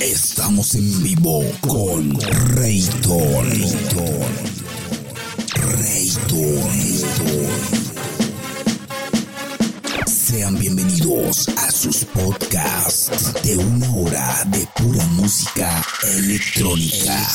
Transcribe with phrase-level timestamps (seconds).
[0.00, 2.18] estamos en vivo con
[2.56, 3.50] Rayton.
[5.54, 6.62] Rayton.
[10.06, 15.84] Sean bienvenidos a sus podcasts de una hora de pura música
[16.14, 17.28] electrónica.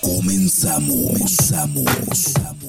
[0.00, 1.12] Comenzamos.
[1.12, 2.59] Comenzamos.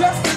[0.00, 0.29] just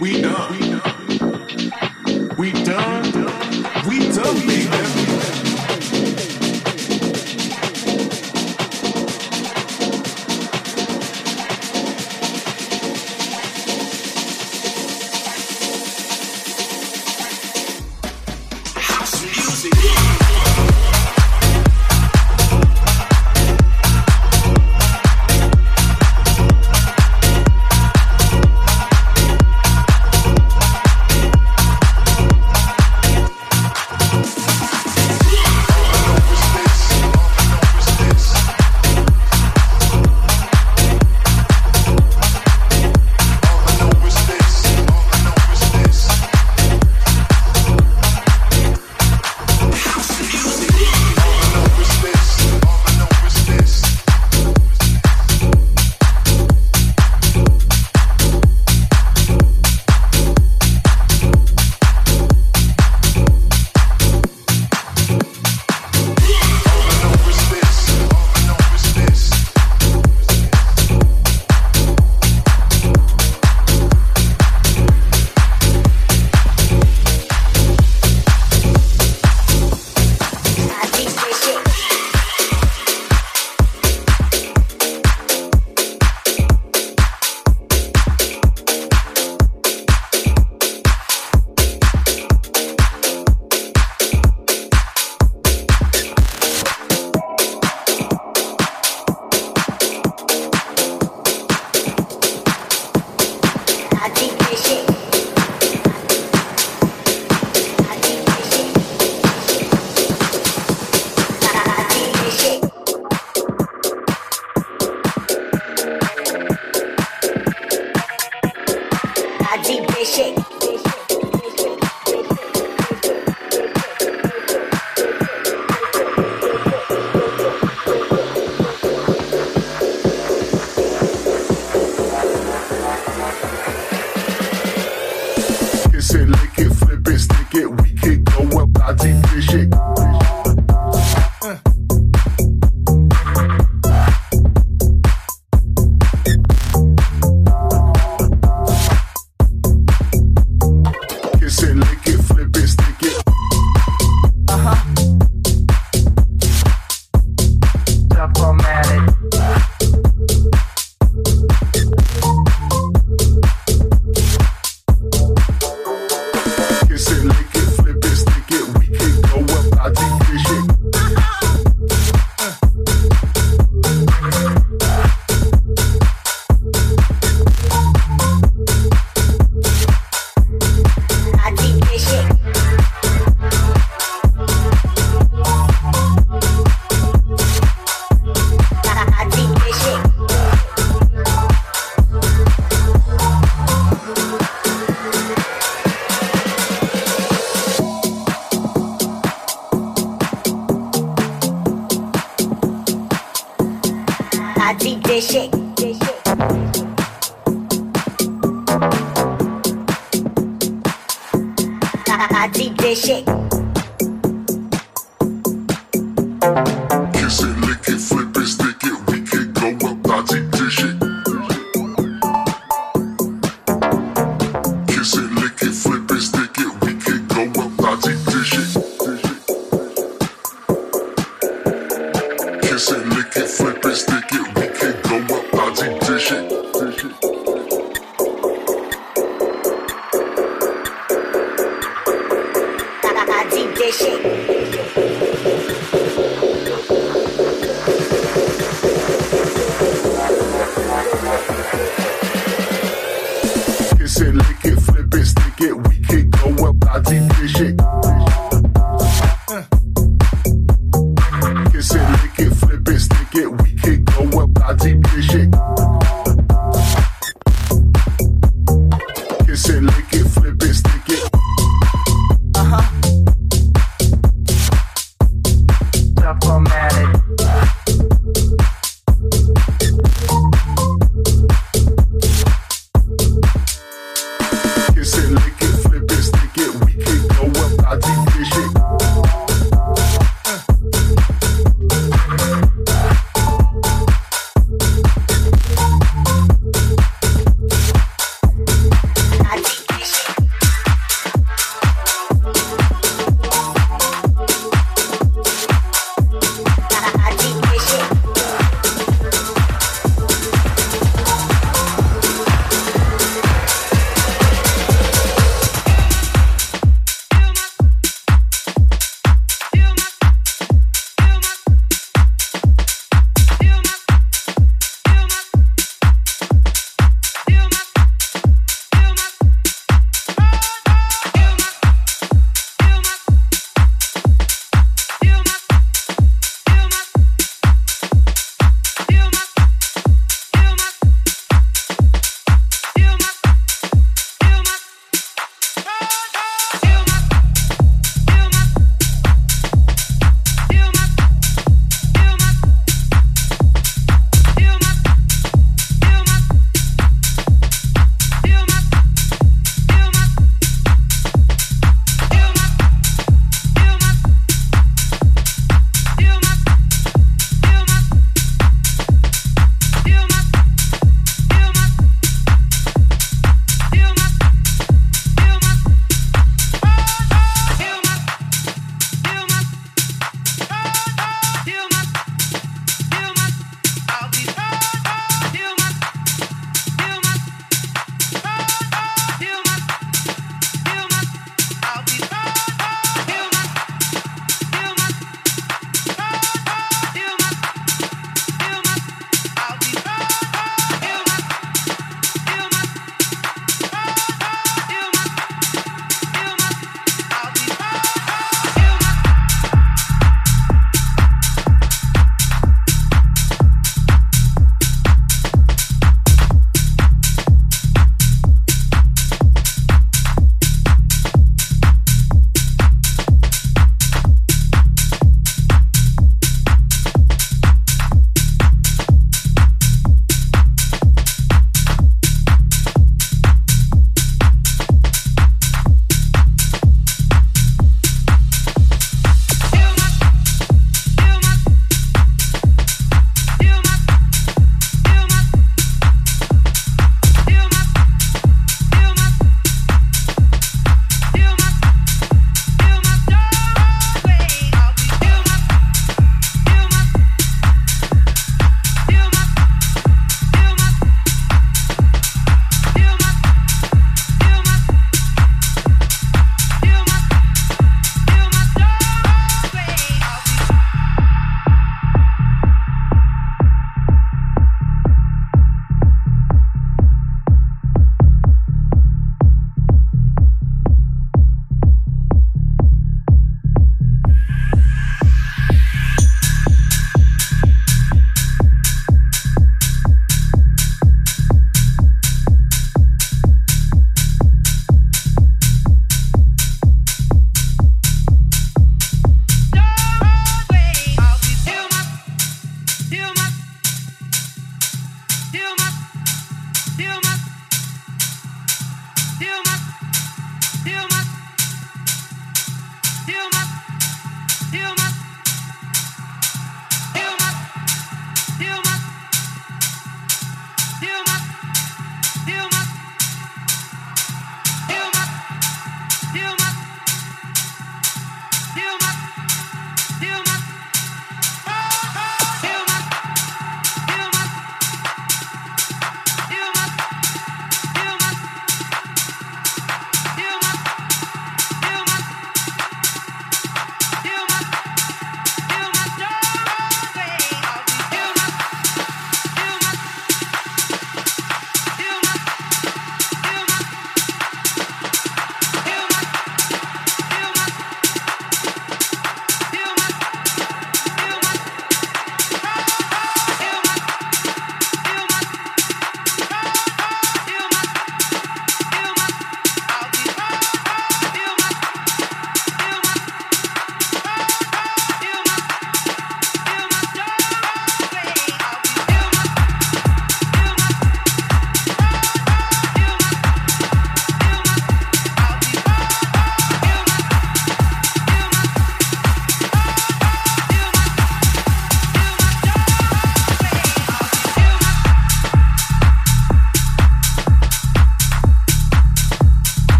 [0.00, 0.27] We